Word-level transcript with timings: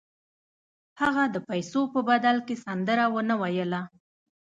هغه 1.01 1.23
د 1.33 1.37
پیسو 1.49 1.81
په 1.93 1.99
بدل 2.09 2.37
کې 2.47 2.55
سندره 2.65 3.05
ونه 3.13 3.35
ویله 3.41 3.81